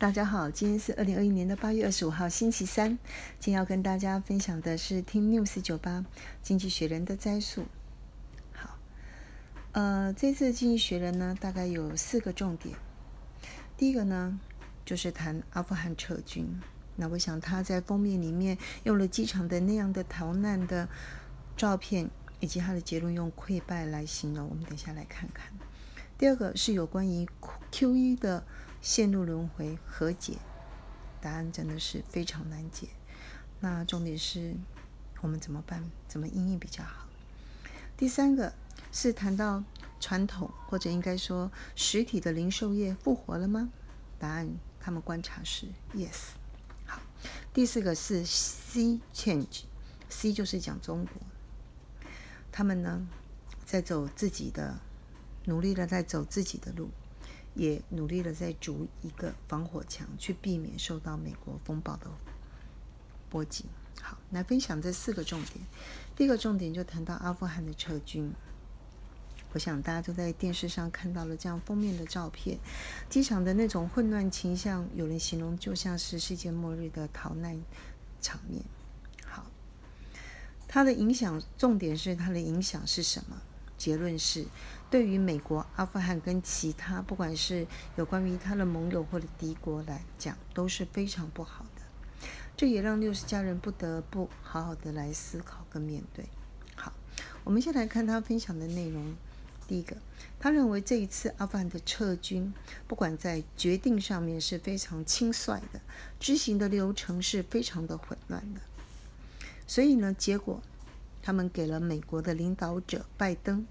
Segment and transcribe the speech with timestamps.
[0.00, 2.98] 大家好，今天是二零二一年的八月二十五号，星期三。
[3.38, 6.06] 今天要跟大家分享的是听 News 九八
[6.40, 7.66] 经济学人的摘述。
[8.54, 8.78] 好，
[9.72, 12.74] 呃，这次经济学人呢，大概有四个重点。
[13.76, 14.40] 第一个呢，
[14.86, 16.48] 就是谈阿富汗撤军。
[16.96, 20.88] 那我想他在封面里面用了机场的那样的逃难的
[21.58, 22.08] 照片，
[22.40, 24.48] 以及他的结论用溃败来形容。
[24.48, 25.52] 我们等下来看看。
[26.16, 27.28] 第二个是有关于
[27.70, 28.16] Q.E.
[28.16, 28.42] 的。
[28.80, 30.38] 陷入轮回和解，
[31.20, 32.88] 答案真的是非常难解。
[33.60, 34.54] 那重点是
[35.20, 35.90] 我们怎么办？
[36.08, 37.06] 怎么应应比较好？
[37.96, 38.54] 第三个
[38.90, 39.62] 是谈到
[40.00, 43.68] 传统或者应该说实体的零售业复活了吗？
[44.18, 44.48] 答案
[44.80, 46.30] 他们观察是 yes。
[46.86, 47.02] 好，
[47.52, 52.08] 第四个是 C change，C 就是讲中国，
[52.50, 53.06] 他们呢
[53.66, 54.80] 在走自己的，
[55.44, 56.88] 努力的在走自己的路。
[57.60, 62.06] 也努力的在筑一个防火墙，去避免受到美国风暴的
[63.28, 63.66] 波及。
[64.00, 65.56] 好，来分享这四个重点。
[66.16, 68.32] 第一个重点就谈到阿富汗的撤军。
[69.52, 72.58] 我想大家都在电视上看到了这样封面的照片，
[73.10, 77.60] 机场的那种混乱倾向，有人形容就像是世界末日的逃难
[78.22, 78.64] 场面。
[79.26, 79.44] 好，
[80.66, 83.42] 它的影响重点是它的影响是什么？
[83.76, 84.46] 结论是。
[84.90, 91.82] 对于美国、阿富汗跟其他，不管是有关于他的盟友或者敌国来讲，都是非常不好的。
[92.56, 96.26] 这也让六十家人不得不好好的来思考跟面对。
[96.74, 96.92] 好，
[97.44, 99.14] 我们先来看他分享的内容。
[99.68, 99.96] 第一个，
[100.40, 102.52] 他认为这一次阿富汗的撤军，
[102.88, 105.80] 不管在决定上面是非常轻率的，
[106.18, 108.60] 执行的流程是非常的混乱的。
[109.68, 110.60] 所以呢，结果
[111.22, 113.64] 他们给了美国的领导者拜登。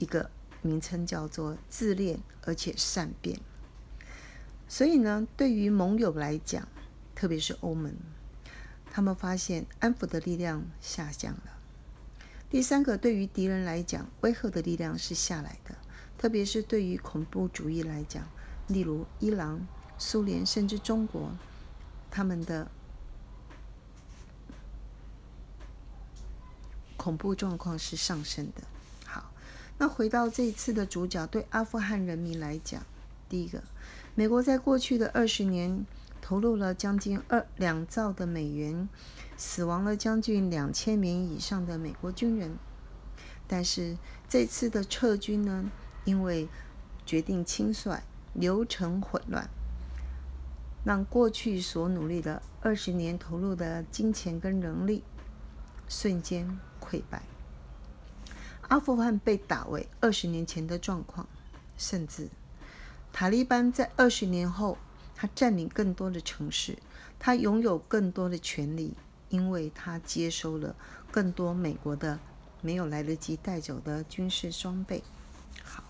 [0.00, 0.30] 一个
[0.62, 3.38] 名称叫做自恋而且善变，
[4.66, 6.66] 所以呢，对于盟友来讲，
[7.14, 7.94] 特别是欧盟，
[8.90, 11.58] 他们发现安抚的力量下降了。
[12.48, 15.76] 第三个，对于敌人来讲，威吓的力量是下来的，
[16.16, 18.26] 特别是对于恐怖主义来讲，
[18.68, 19.66] 例如伊朗、
[19.98, 21.30] 苏联甚至中国，
[22.10, 22.70] 他们的
[26.96, 28.62] 恐怖状况是上升的。
[29.80, 32.84] 那回到这一次的主角，对阿富汗人民来讲，
[33.30, 33.62] 第一个，
[34.14, 35.86] 美国在过去的二十年
[36.20, 38.86] 投入了将近二两兆的美元，
[39.38, 42.58] 死亡了将近两千名以上的美国军人。
[43.48, 43.96] 但是
[44.28, 45.70] 这次的撤军呢，
[46.04, 46.46] 因为
[47.06, 48.02] 决定轻率，
[48.34, 49.48] 流程混乱，
[50.84, 55.02] 让过去所努力的二十年投入的金钱跟人力，
[55.88, 57.22] 瞬间溃败。
[58.70, 61.28] 阿富汗被打为二十年前的状况，
[61.76, 62.28] 甚至
[63.12, 64.78] 塔利班在二十年后，
[65.16, 66.78] 他占领更多的城市，
[67.18, 68.94] 他拥有更多的权利，
[69.28, 70.76] 因为他接收了
[71.10, 72.20] 更多美国的
[72.62, 75.02] 没有来得及带走的军事装备。
[75.64, 75.82] 好，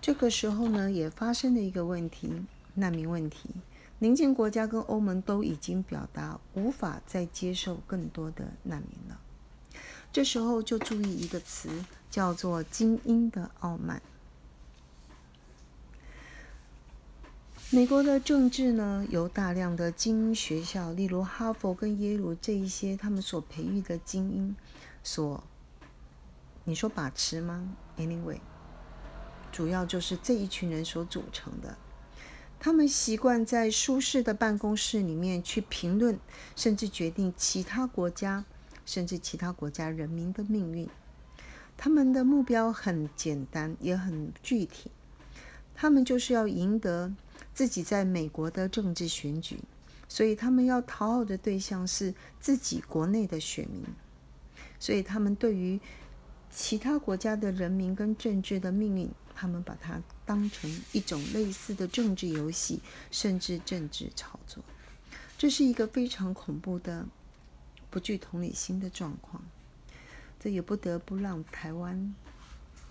[0.00, 3.50] 这个时候呢，也发生了一个问题——难民问题。
[3.98, 9.20] 邻近国家跟欧盟都已经表达无法再接受更多的难民了。
[10.12, 11.70] 这时候就注意一个词，
[12.10, 14.02] 叫做“精英的傲慢”。
[17.70, 24.54] 美国的政治呢，由大量的精英学校，例如哈佛跟耶鲁这一些，他们所培育的精英，
[25.02, 25.42] 所
[26.64, 28.40] 你说把持吗？Anyway，
[29.50, 31.78] 主要就是这一群人所组成的。
[32.60, 36.18] 他们习惯在舒适的办公室里面去评论，
[36.54, 38.44] 甚至决定其他国家。
[38.84, 40.88] 甚至其他国家人民的命运，
[41.76, 44.90] 他们的目标很简单，也很具体。
[45.74, 47.12] 他们就是要赢得
[47.54, 49.58] 自己在美国的政治选举，
[50.08, 53.82] 所以他们要讨好的对象是自己国内的选民。
[54.78, 55.80] 所以他们对于
[56.50, 62.80] 其他国家的人民跟政治的命运，他们把它当成一种类似的政治游戏，
[63.10, 64.62] 甚至政治炒作。
[65.38, 67.06] 这是一个非常恐怖的。
[67.92, 69.44] 不具同理心的状况，
[70.40, 72.14] 这也不得不让台湾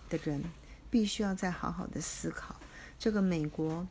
[0.09, 0.43] 的人
[0.91, 2.55] 必须要再好好的思考
[2.99, 3.87] 这个美国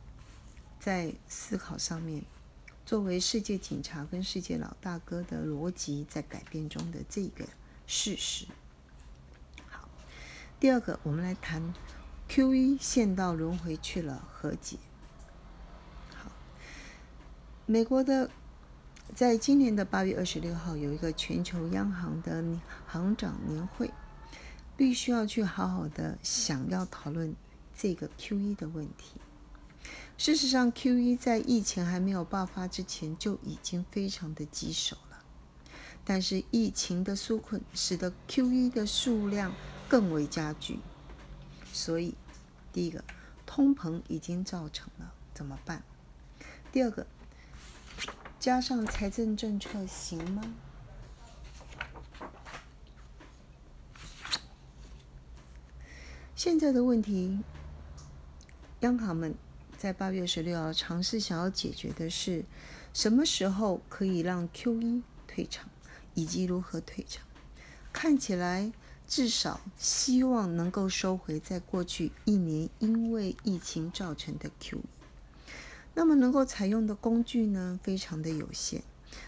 [0.79, 2.23] 在思考上面，
[2.85, 7.45] 作为世界警察跟世界老大哥的逻辑在改变中的这个
[7.85, 8.45] 事实。
[9.67, 9.89] 好，
[10.61, 11.73] 第二个，我们来谈
[12.29, 14.77] Q 一线道轮回去了和解。
[16.15, 16.31] 好，
[17.65, 18.31] 美国的。
[19.13, 22.43] 在今年的八月二十六号，有一个全球央行的
[22.87, 23.91] 行长年会，
[24.77, 27.35] 必须要去好好的想要讨论
[27.77, 29.19] 这个 Q E 的问题。
[30.17, 35.23] 事实上，QE 在疫情还没有爆发之前就已经非常的棘手了。
[36.05, 39.53] 但是疫情的纾困使得 QE 的数量
[39.89, 40.79] 更为加剧，
[41.73, 42.15] 所以
[42.71, 43.03] 第一个
[43.45, 45.83] 通膨已经造成了，怎么办？
[46.71, 47.05] 第二个，
[48.41, 50.41] 加上财政政策行吗？
[56.35, 57.37] 现在的问题，
[58.79, 59.35] 央行们
[59.77, 62.43] 在八月十六号尝试想要解决的是，
[62.95, 65.69] 什么时候可以让 Q 一退场，
[66.15, 67.23] 以及如何退场。
[67.93, 68.73] 看起来
[69.07, 75.00] 至少希望能够收回在过去一年因为疫情造成的 Q 一。
[75.93, 78.83] 那么能够采用的工具呢，非常的有限。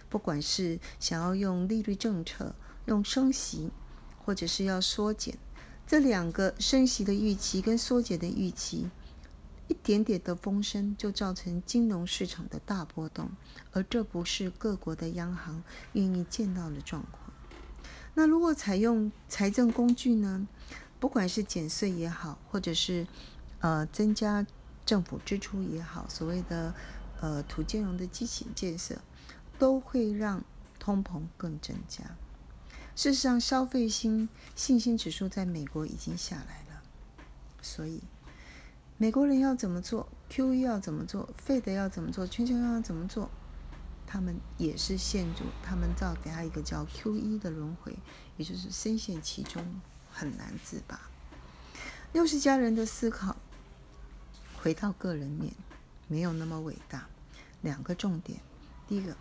[0.09, 2.55] 不管是想要用利率政策、
[2.85, 3.69] 用升息，
[4.23, 5.37] 或者是要缩减。
[5.85, 8.89] 这两个升息的预期跟缩减的预期，
[9.67, 13.29] 一点点的风声就造成金融市场的大波动，
[13.71, 15.61] 而这不是各国的央行
[15.93, 17.33] 愿意见到的状况。
[18.13, 20.47] 那如果采用财政工具呢？
[20.99, 23.05] 不管是减税也好，或者是
[23.59, 24.45] 呃增加
[24.85, 26.73] 政府支出也好，所谓的
[27.21, 28.99] 呃土建融的基础建设，
[29.57, 30.43] 都会让
[30.79, 32.03] 通膨更增加。
[32.95, 36.83] 事实上，消费心信心指数在美国已经下来了，
[37.61, 38.03] 所以
[38.97, 43.31] 美国人要怎么做，QE 要怎么做，Fed 要怎么做，全球要怎么做，
[44.05, 47.97] 他们也是陷入他们造给他一个叫 QE 的轮回，
[48.37, 49.81] 也就是深陷其中
[50.11, 51.01] 很难自拔。
[52.11, 53.35] 六十家人的思考
[54.63, 55.53] 回到个人面，
[56.07, 57.05] 没有那么伟大。
[57.63, 58.39] 两个重点，
[58.87, 59.13] 第一个。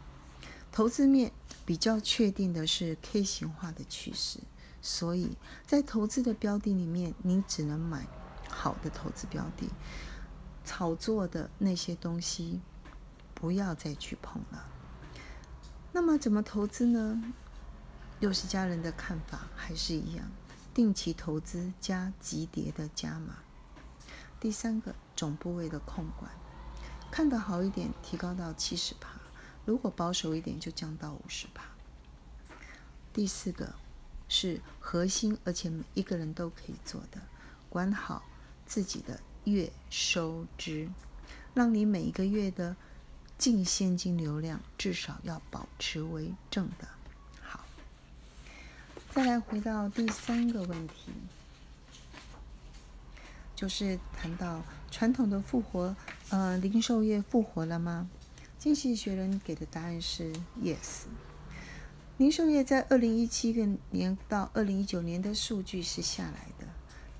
[0.71, 1.33] 投资面
[1.67, 4.39] 比较确定的是 K 型化的趋势，
[4.81, 5.37] 所以
[5.67, 8.07] 在投资的标的里面，你只能买
[8.49, 9.69] 好的投资标的，
[10.65, 12.61] 炒作的那些东西
[13.35, 14.69] 不要再去碰了。
[15.91, 17.21] 那么怎么投资呢？
[18.21, 20.31] 又是家人的看法还是一样，
[20.73, 23.39] 定期投资加级跌的加码。
[24.41, 26.29] 第三个总部位的控管，
[27.09, 29.09] 看得好一点，提高到七十趴。
[29.65, 31.63] 如果保守一点，就降到五十帕。
[33.13, 33.73] 第四个
[34.29, 37.21] 是核心，而且每一个人都可以做的，
[37.69, 38.25] 管好
[38.67, 40.89] 自己的月收支，
[41.55, 42.75] 让你每一个月的
[43.39, 46.89] 净现金流量至少要保持为正的。
[47.41, 47.65] 好，
[49.13, 51.13] 再来回到第三个问题，
[53.63, 54.61] 就是谈到
[54.91, 55.95] 传统的复活，
[56.31, 58.11] 呃，零售业复活了吗？
[58.59, 61.05] 经济学人给的答案是 yes。
[62.17, 63.53] 零售业在二零一七
[63.91, 66.67] 年到二零一九年的数据是下来的，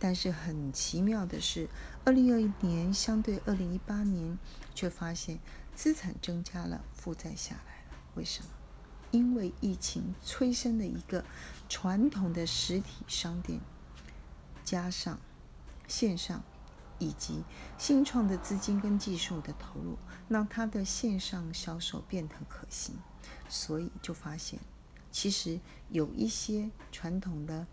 [0.01, 1.69] 但是很奇妙的是，
[2.05, 4.37] 二零二一年相对二零一八年
[4.75, 5.39] 却发现
[5.77, 7.97] 资产增加了，负债下来了。
[8.17, 8.49] 为什么？
[9.13, 11.25] 因为疫情催生了一个
[11.69, 13.61] 传统的实体商店，
[14.65, 15.21] 加上
[15.87, 16.43] 线上。
[16.99, 17.43] 以及
[17.79, 19.99] 新创的资金跟技术的投入，
[20.29, 22.95] 让它的线上销售变得可行，
[23.49, 24.61] 所以就发现，
[25.11, 25.59] 其实
[25.89, 27.67] 有一些传统的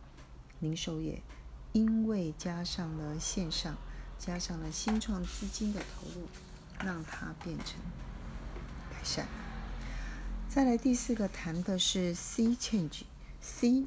[0.59, 1.21] 零售业，
[1.73, 3.77] 因为加上了线上，
[4.17, 6.27] 加上了新创资金的投入，
[6.83, 7.80] 让它变成
[8.89, 9.28] 改善。
[10.47, 13.85] 再来第四个谈的是 C change，C。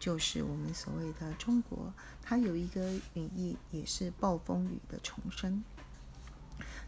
[0.00, 1.92] 就是我们所谓的中国，
[2.22, 5.62] 它有一个语义，也是暴风雨的重生。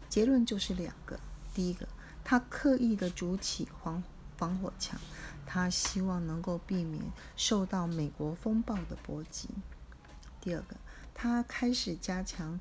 [0.09, 1.19] 结论就是两个：
[1.53, 1.87] 第一个，
[2.23, 4.03] 他刻意的筑起防
[4.35, 4.99] 防火墙，
[5.45, 7.03] 他希望能够避免
[7.35, 9.47] 受到美国风暴的波及；
[10.41, 10.75] 第二个，
[11.13, 12.59] 他开始加强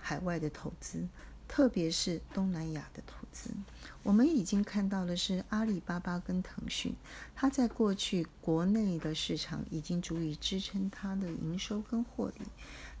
[0.00, 1.06] 海外的投资。
[1.48, 3.50] 特别是东南亚的投资，
[4.02, 6.94] 我们已经看到的是阿里巴巴跟腾讯，
[7.34, 12.46] 它在过去国内的市场已经足以支撑它的营收跟获利，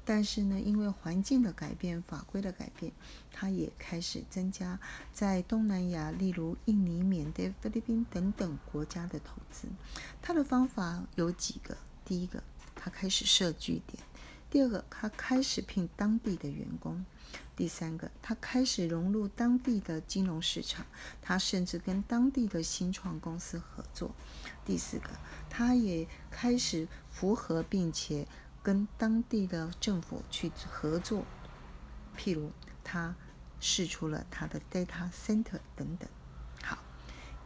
[0.04, 2.92] 但是呢，因为环境的改变、法规的改变，
[3.32, 4.78] 它也开始增加
[5.12, 9.68] 在东南亚，例如印尼、缅甸、菲律宾等等国家的投资。
[10.22, 12.42] 它的方法有几个：第一个，
[12.74, 14.00] 它开始设据点；
[14.56, 17.04] 第二个，他开始聘当地的员工。
[17.54, 20.86] 第三个，他开始融入当地的金融市场，
[21.20, 24.14] 他甚至跟当地的新创公司合作。
[24.64, 25.10] 第四个，
[25.50, 28.26] 他也开始符合并且
[28.62, 31.26] 跟当地的政府去合作，
[32.16, 32.50] 譬如
[32.82, 33.14] 他
[33.60, 36.08] 试出了他的 data center 等等。
[36.62, 36.78] 好，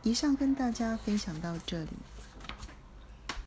[0.05, 1.91] 以上跟大家分享到这里。